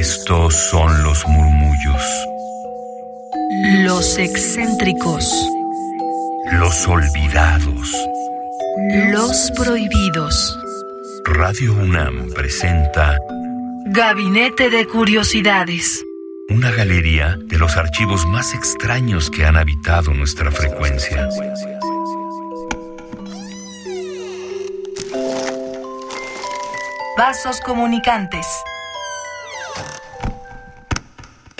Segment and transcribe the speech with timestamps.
[0.00, 2.02] Estos son los murmullos.
[3.84, 5.30] Los excéntricos.
[6.52, 7.94] Los olvidados.
[9.10, 10.58] Los prohibidos.
[11.26, 13.18] Radio UNAM presenta
[13.88, 16.02] Gabinete de Curiosidades.
[16.48, 21.28] una galería de los archivos más extraños que han habitado nuestra frecuencia.
[27.18, 28.46] Vasos comunicantes.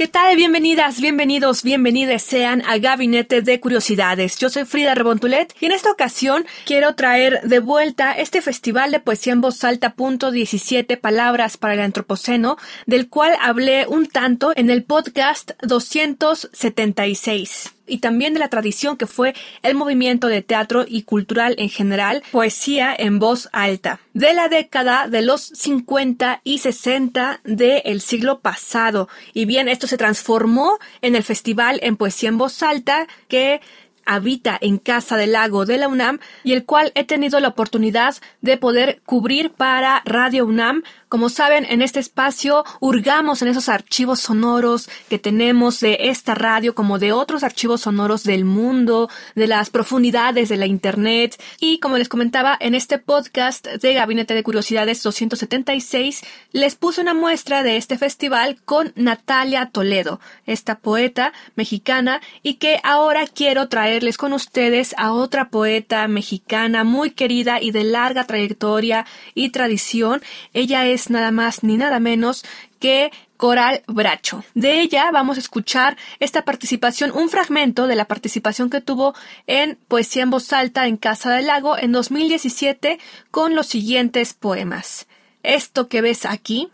[0.00, 0.34] ¿Qué tal?
[0.34, 4.38] Bienvenidas, bienvenidos, bienvenidas sean a Gabinete de Curiosidades.
[4.38, 9.00] Yo soy Frida Rebontulet y en esta ocasión quiero traer de vuelta este festival de
[9.00, 14.54] poesía en voz alta punto 17 palabras para el antropoceno, del cual hablé un tanto
[14.56, 20.84] en el podcast 276 y también de la tradición que fue el movimiento de teatro
[20.86, 26.58] y cultural en general, poesía en voz alta, de la década de los 50 y
[26.58, 29.08] 60 del siglo pasado.
[29.34, 33.60] Y bien, esto se transformó en el Festival en Poesía en Voz Alta que
[34.04, 38.16] habita en Casa del Lago de la UNAM y el cual he tenido la oportunidad
[38.40, 40.82] de poder cubrir para Radio UNAM.
[41.10, 46.72] Como saben, en este espacio hurgamos en esos archivos sonoros que tenemos de esta radio
[46.72, 51.98] como de otros archivos sonoros del mundo, de las profundidades de la Internet y como
[51.98, 56.22] les comentaba en este podcast de Gabinete de Curiosidades 276
[56.52, 62.78] les puse una muestra de este festival con Natalia Toledo, esta poeta mexicana y que
[62.84, 69.06] ahora quiero traerles con ustedes a otra poeta mexicana muy querida y de larga trayectoria
[69.34, 70.22] y tradición.
[70.52, 72.44] Ella es nada más ni nada menos
[72.78, 74.44] que Coral Bracho.
[74.54, 79.14] De ella vamos a escuchar esta participación, un fragmento de la participación que tuvo
[79.46, 82.98] en Poesía en Voz Alta en Casa del Lago en 2017
[83.30, 85.06] con los siguientes poemas.
[85.42, 86.68] Esto que ves aquí,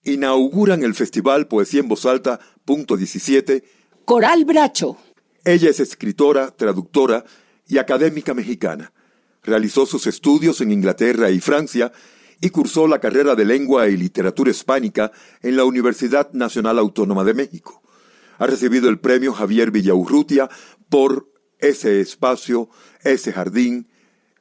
[0.03, 3.63] Inauguran el Festival Poesía en Voz Alta punto 17
[4.05, 4.97] Coral Bracho.
[5.45, 7.23] Ella es escritora, traductora
[7.67, 8.91] y académica mexicana.
[9.43, 11.91] Realizó sus estudios en Inglaterra y Francia
[12.41, 15.11] y cursó la carrera de Lengua y Literatura Hispánica
[15.43, 17.83] en la Universidad Nacional Autónoma de México.
[18.39, 20.49] Ha recibido el premio Javier Villaurrutia
[20.89, 22.69] por Ese Espacio,
[23.03, 23.87] Ese Jardín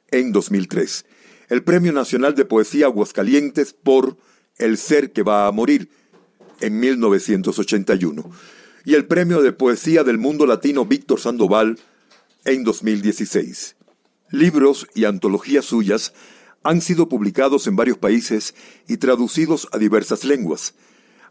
[0.09, 1.05] en 2003.
[1.49, 4.17] El Premio Nacional de Poesía Aguascalientes por
[4.57, 5.87] El Ser que va a morir
[6.61, 8.31] en 1981
[8.85, 11.79] y el Premio de Poesía del Mundo Latino Víctor Sandoval
[12.45, 13.75] en 2016.
[14.29, 16.13] Libros y antologías suyas
[16.63, 18.53] han sido publicados en varios países
[18.87, 20.75] y traducidos a diversas lenguas.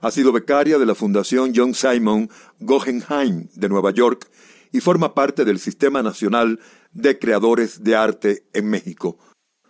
[0.00, 2.28] Ha sido becaria de la Fundación John Simon
[2.60, 4.28] Guggenheim de Nueva York
[4.72, 6.58] y forma parte del Sistema Nacional
[6.92, 9.16] de Creadores de Arte en México.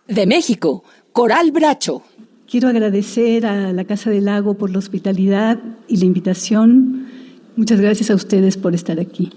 [0.07, 2.01] De México, Coral Bracho.
[2.47, 7.24] Quiero agradecer a la Casa del Lago por la hospitalidad y la invitación
[7.57, 9.31] Muchas gracias a ustedes por estar aquí.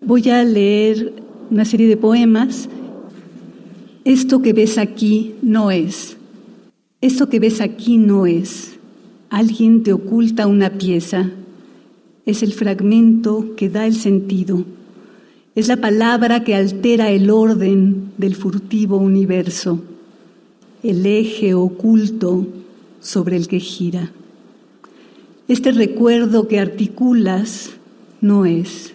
[0.00, 1.12] Voy a leer
[1.50, 2.70] una serie de poemas.
[4.06, 6.16] Esto que ves aquí no es.
[7.02, 8.78] Esto que ves aquí no es.
[9.28, 11.32] Alguien te oculta una pieza.
[12.24, 14.64] Es el fragmento que da el sentido.
[15.54, 19.82] Es la palabra que altera el orden del furtivo universo,
[20.82, 22.46] el eje oculto
[23.00, 24.12] sobre el que gira.
[25.46, 27.72] Este recuerdo que articulas
[28.22, 28.94] no es.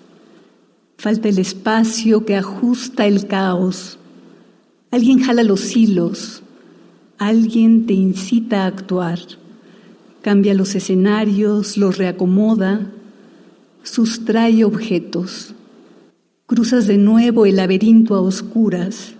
[0.97, 3.99] Falta el espacio que ajusta el caos.
[4.89, 6.41] Alguien jala los hilos.
[7.19, 9.19] Alguien te incita a actuar.
[10.23, 12.91] Cambia los escenarios, los reacomoda,
[13.83, 15.53] sustrae objetos.
[16.47, 19.13] Cruzas de nuevo el laberinto a oscuras.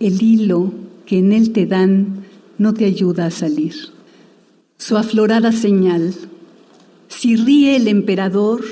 [0.00, 0.72] El hilo
[1.04, 2.24] que en él te dan
[2.56, 3.92] no te ayuda a salir
[4.82, 6.12] su aflorada señal.
[7.06, 8.64] Si ríe el emperador,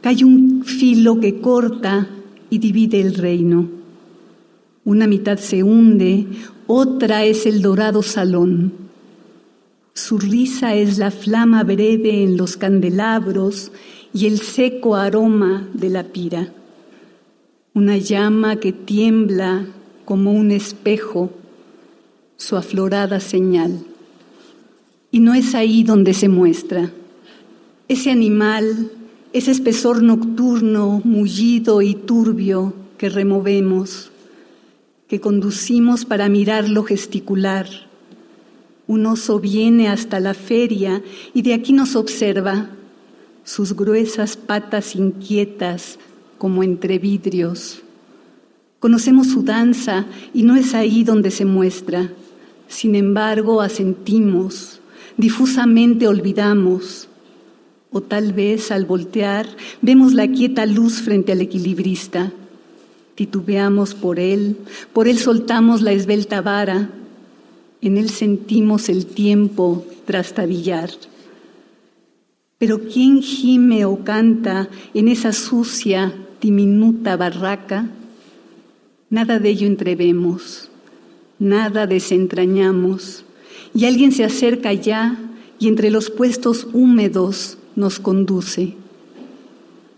[0.00, 2.08] cae un filo que corta
[2.48, 3.68] y divide el reino.
[4.86, 6.26] Una mitad se hunde,
[6.66, 8.72] otra es el dorado salón.
[9.92, 13.72] Su risa es la flama breve en los candelabros
[14.14, 16.50] y el seco aroma de la pira.
[17.74, 19.66] Una llama que tiembla
[20.06, 21.30] como un espejo,
[22.38, 23.91] su aflorada señal.
[25.12, 26.90] Y no es ahí donde se muestra.
[27.86, 28.90] Ese animal,
[29.32, 34.10] ese espesor nocturno, mullido y turbio que removemos,
[35.06, 37.68] que conducimos para mirarlo gesticular.
[38.86, 41.02] Un oso viene hasta la feria
[41.34, 42.70] y de aquí nos observa,
[43.44, 45.98] sus gruesas patas inquietas
[46.38, 47.82] como entre vidrios.
[48.78, 52.12] Conocemos su danza y no es ahí donde se muestra.
[52.68, 54.80] Sin embargo, asentimos
[55.16, 57.08] difusamente olvidamos,
[57.92, 59.46] o tal vez al voltear
[59.82, 62.32] vemos la quieta luz frente al equilibrista.
[63.14, 64.56] Titubeamos por él,
[64.92, 66.88] por él soltamos la esbelta vara,
[67.82, 70.90] en él sentimos el tiempo trastabillar.
[72.56, 77.90] Pero ¿quién gime o canta en esa sucia, diminuta barraca?
[79.10, 80.70] Nada de ello entrevemos,
[81.38, 83.24] nada desentrañamos
[83.74, 85.18] y alguien se acerca ya
[85.58, 88.74] y entre los puestos húmedos nos conduce.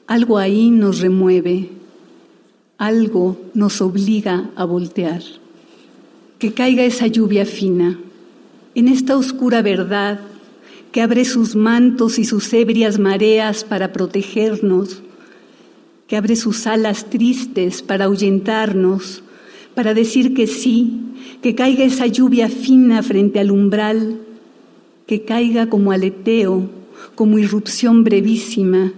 [0.07, 1.71] Algo ahí nos remueve,
[2.79, 5.23] algo nos obliga a voltear.
[6.39, 7.99] Que caiga esa lluvia fina
[8.75, 10.21] en esta oscura verdad
[10.91, 15.03] que abre sus mantos y sus ebrias mareas para protegernos,
[16.09, 19.23] que abre sus alas tristes para ahuyentarnos,
[19.75, 21.01] para decir que sí,
[21.43, 24.21] que caiga esa lluvia fina frente al umbral,
[25.07, 26.71] que caiga como aleteo,
[27.15, 28.93] como irrupción brevísima,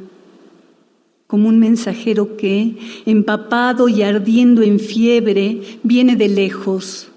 [1.27, 7.09] como un mensajero que, empapado y ardiendo en fiebre, viene de lejos.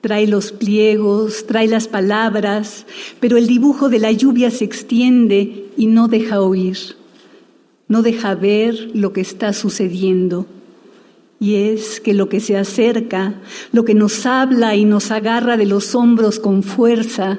[0.00, 2.86] Trae los pliegos, trae las palabras,
[3.20, 6.78] pero el dibujo de la lluvia se extiende y no deja oír,
[7.88, 10.46] no deja ver lo que está sucediendo.
[11.38, 13.34] Y es que lo que se acerca,
[13.72, 17.38] lo que nos habla y nos agarra de los hombros con fuerza,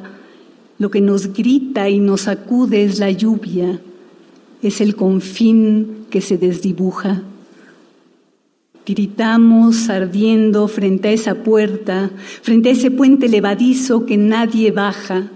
[0.78, 3.80] lo que nos grita y nos sacude es la lluvia,
[4.62, 7.24] es el confín que se desdibuja.
[8.83, 15.30] Tiritamos ardiendo frente a esa puerta, frente a ese puente levadizo que nadie baja,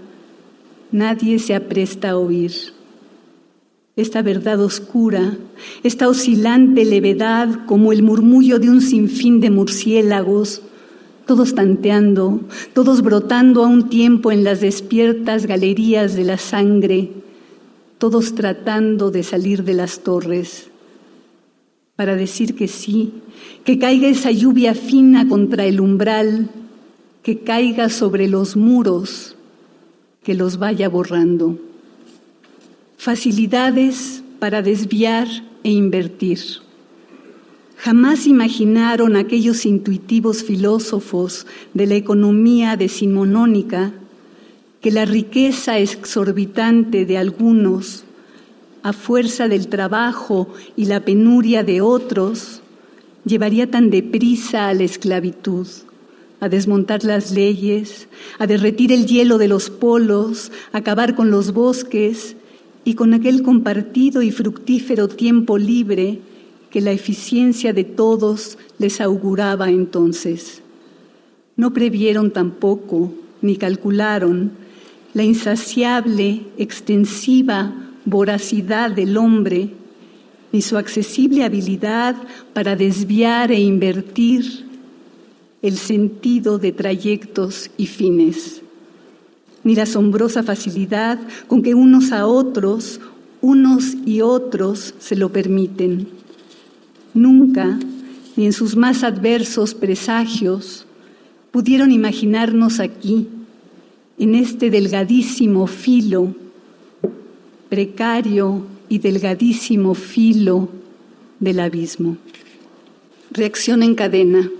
[0.92, 2.52] nadie se apresta a oír
[3.96, 5.36] esta verdad oscura,
[5.82, 10.62] esta oscilante levedad como el murmullo de un sinfín de murciélagos,
[11.26, 12.40] todos tanteando,
[12.72, 17.10] todos brotando a un tiempo en las despiertas galerías de la sangre,
[17.98, 20.70] todos tratando de salir de las torres,
[21.94, 23.12] para decir que sí,
[23.64, 26.50] que caiga esa lluvia fina contra el umbral,
[27.22, 29.36] que caiga sobre los muros,
[30.24, 31.58] que los vaya borrando
[32.96, 35.28] facilidades para desviar
[35.62, 36.40] e invertir.
[37.76, 43.92] Jamás imaginaron aquellos intuitivos filósofos de la economía decimonónica
[44.80, 48.04] que la riqueza exorbitante de algunos,
[48.82, 52.62] a fuerza del trabajo y la penuria de otros,
[53.24, 55.66] llevaría tan deprisa a la esclavitud,
[56.40, 58.08] a desmontar las leyes,
[58.38, 62.36] a derretir el hielo de los polos, a acabar con los bosques
[62.84, 66.20] y con aquel compartido y fructífero tiempo libre
[66.70, 70.62] que la eficiencia de todos les auguraba entonces.
[71.56, 73.12] No previeron tampoco,
[73.42, 74.52] ni calcularon,
[75.14, 77.74] la insaciable, extensiva,
[78.04, 79.70] voracidad del hombre,
[80.50, 82.16] ni su accesible habilidad
[82.52, 84.66] para desviar e invertir
[85.62, 88.62] el sentido de trayectos y fines,
[89.64, 93.00] ni la asombrosa facilidad con que unos a otros,
[93.40, 96.08] unos y otros se lo permiten.
[97.14, 97.78] Nunca,
[98.36, 100.86] ni en sus más adversos presagios,
[101.50, 103.28] pudieron imaginarnos aquí,
[104.18, 106.34] en este delgadísimo filo,
[107.68, 110.68] precario y delgadísimo filo
[111.40, 112.16] del abismo.
[113.30, 114.50] Reacción en cadena.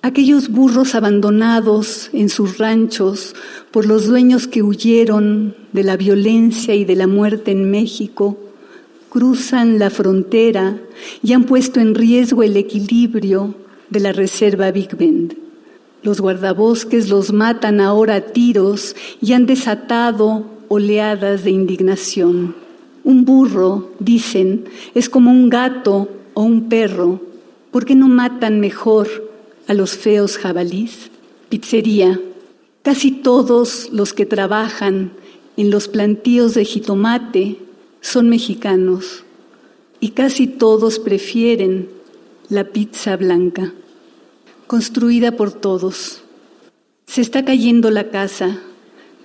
[0.00, 3.34] Aquellos burros abandonados en sus ranchos
[3.72, 8.38] por los dueños que huyeron de la violencia y de la muerte en México,
[9.08, 10.78] cruzan la frontera
[11.20, 13.56] y han puesto en riesgo el equilibrio
[13.90, 15.36] de la reserva Big Bend.
[16.04, 22.54] Los guardabosques los matan ahora a tiros y han desatado oleadas de indignación.
[23.02, 27.20] Un burro, dicen, es como un gato o un perro.
[27.72, 29.27] ¿Por qué no matan mejor
[29.68, 31.10] a los feos jabalís?
[31.48, 32.20] Pizzería.
[32.82, 35.12] Casi todos los que trabajan
[35.56, 37.58] en los plantíos de jitomate
[38.00, 39.24] son mexicanos
[40.00, 41.90] y casi todos prefieren
[42.48, 43.72] la pizza blanca,
[44.66, 46.22] construida por todos.
[47.06, 48.60] Se está cayendo la casa,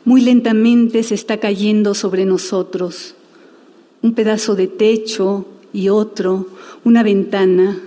[0.05, 3.15] muy lentamente se está cayendo sobre nosotros.
[4.01, 6.47] Un pedazo de techo y otro,
[6.83, 7.79] una ventana.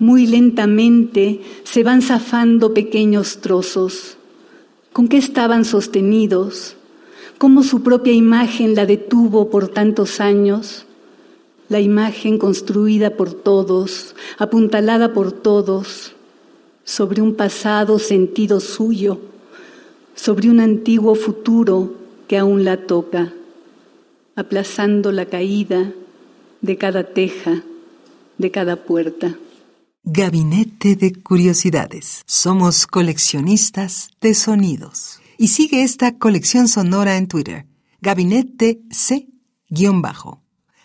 [0.00, 4.16] Muy lentamente se van zafando pequeños trozos.
[4.92, 6.74] ¿Con qué estaban sostenidos?
[7.38, 10.86] ¿Cómo su propia imagen la detuvo por tantos años?
[11.68, 16.16] La imagen construida por todos, apuntalada por todos,
[16.82, 19.20] sobre un pasado sentido suyo
[20.20, 21.94] sobre un antiguo futuro
[22.28, 23.32] que aún la toca,
[24.36, 25.94] aplazando la caída
[26.60, 27.62] de cada teja,
[28.36, 29.34] de cada puerta.
[30.02, 32.22] Gabinete de Curiosidades.
[32.26, 35.20] Somos coleccionistas de sonidos.
[35.36, 37.66] Y sigue esta colección sonora en Twitter.
[38.00, 40.42] Gabinete C-Bajo.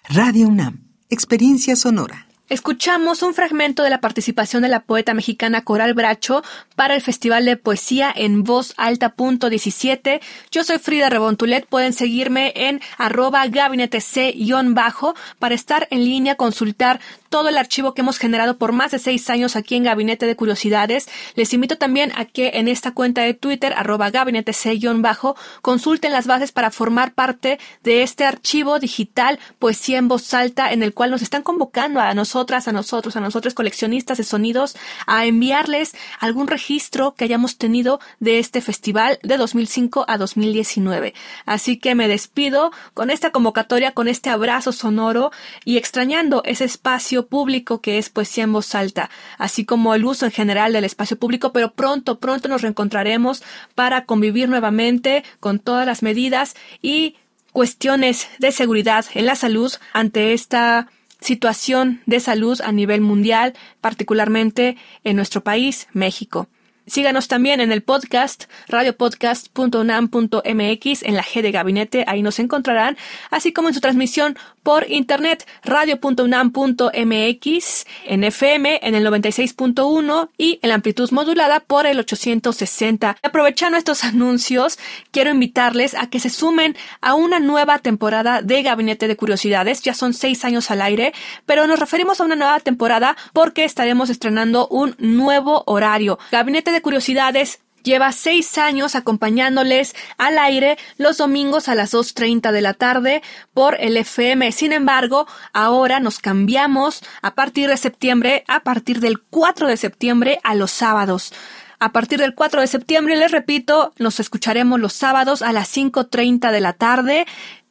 [0.10, 0.90] Radio UNAM.
[1.10, 2.28] Experiencia sonora.
[2.48, 6.44] Escuchamos un fragmento de la participación de la poeta mexicana Coral Bracho
[6.76, 10.22] para el Festival de Poesía en Voz Alta punto 17.
[10.52, 11.66] Yo soy Frida Rebontulet.
[11.66, 17.00] Pueden seguirme en arroba gabinete C-bajo para estar en línea, consultar
[17.30, 20.36] todo el archivo que hemos generado por más de seis años aquí en Gabinete de
[20.36, 21.10] Curiosidades.
[21.34, 26.28] Les invito también a que en esta cuenta de Twitter, arroba gabinete C-bajo, consulten las
[26.28, 31.10] bases para formar parte de este archivo digital Poesía en Voz Alta en el cual
[31.10, 34.76] nos están convocando a nosotras, a nosotros, a nosotros coleccionistas de sonidos,
[35.08, 41.14] a enviarles algún registro que hayamos tenido de este festival de 2005 a 2019.
[41.46, 45.32] Así que me despido con esta convocatoria, con este abrazo sonoro
[45.64, 50.26] y extrañando ese espacio público que es poesía en voz alta, así como el uso
[50.26, 53.44] en general del espacio público, pero pronto, pronto nos reencontraremos
[53.76, 57.16] para convivir nuevamente con todas las medidas y
[57.54, 60.90] cuestiones de seguridad en la salud ante esta
[61.20, 66.48] situación de salud a nivel mundial, particularmente en nuestro país, México.
[66.88, 72.96] Síganos también en el podcast radiopodcast.unam.mx en la G de Gabinete, ahí nos encontrarán,
[73.32, 80.70] así como en su transmisión por internet radio.unam.mx en FM en el 96.1 y en
[80.70, 83.18] la amplitud modulada por el 860.
[83.22, 84.80] Aprovechando estos anuncios,
[85.12, 89.82] quiero invitarles a que se sumen a una nueva temporada de Gabinete de Curiosidades.
[89.82, 91.14] Ya son seis años al aire,
[91.46, 96.18] pero nos referimos a una nueva temporada porque estaremos estrenando un nuevo horario.
[96.32, 102.62] Gabinete de Curiosidades Lleva seis años acompañándoles al aire los domingos a las 2.30 de
[102.62, 103.22] la tarde
[103.54, 104.52] por el FM.
[104.54, 110.40] Sin embargo, ahora nos cambiamos a partir de septiembre, a partir del 4 de septiembre
[110.44, 111.32] a los sábados.
[111.78, 116.52] A partir del 4 de septiembre, les repito, nos escucharemos los sábados a las 5.30
[116.52, 117.28] de la tarde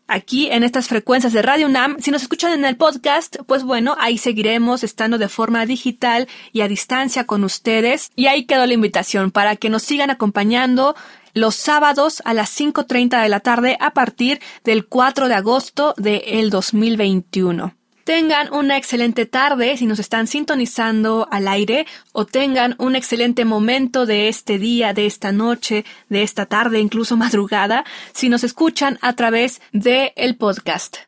[0.06, 1.96] aquí en estas frecuencias de Radio UNAM.
[2.00, 6.60] Si nos escuchan en el podcast, pues bueno, ahí seguiremos estando de forma digital y
[6.60, 8.10] a distancia con ustedes.
[8.16, 10.94] Y ahí quedó la invitación para que nos sigan acompañando
[11.34, 16.22] los sábados a las 5.30 de la tarde a partir del 4 de agosto del
[16.22, 17.74] de 2021.
[18.04, 24.04] Tengan una excelente tarde si nos están sintonizando al aire o tengan un excelente momento
[24.04, 29.14] de este día, de esta noche, de esta tarde, incluso madrugada, si nos escuchan a
[29.14, 30.98] través de el podcast.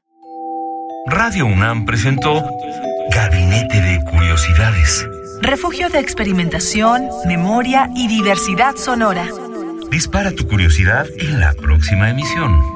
[1.07, 2.43] Radio UNAM presentó
[3.11, 5.07] Gabinete de Curiosidades.
[5.43, 9.29] Refugio de experimentación, memoria y diversidad sonora.
[9.91, 12.75] Dispara tu curiosidad en la próxima emisión.